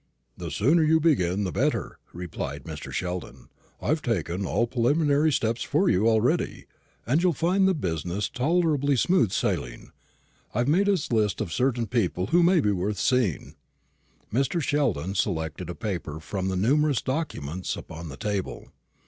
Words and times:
"The 0.35 0.49
sooner 0.49 0.81
you 0.81 0.99
begin 0.99 1.43
the 1.43 1.51
better," 1.51 1.99
replied 2.11 2.63
Mr. 2.63 2.91
Sheldon. 2.91 3.49
"I've 3.79 4.01
taken 4.01 4.47
all 4.47 4.65
preliminary 4.65 5.31
steps 5.31 5.61
for 5.61 5.89
you 5.91 6.09
already, 6.09 6.65
and 7.05 7.21
you'll 7.21 7.33
find 7.33 7.67
the 7.67 7.75
business 7.75 8.27
tolerably 8.27 8.95
smooth 8.95 9.31
sailing. 9.31 9.91
I've 10.55 10.67
made 10.67 10.87
a 10.87 10.97
list 11.11 11.39
of 11.39 11.53
certain 11.53 11.85
people 11.85 12.25
who 12.33 12.41
may 12.41 12.61
be 12.61 12.71
worth 12.71 12.97
seeing." 12.97 13.53
Mr. 14.33 14.59
Sheldon 14.59 15.13
selected 15.13 15.69
a 15.69 15.75
paper 15.75 16.19
from 16.19 16.47
the 16.47 16.57
numerous 16.57 17.03
documents 17.03 17.75
upon 17.77 18.09
the 18.09 18.17
table. 18.17 18.71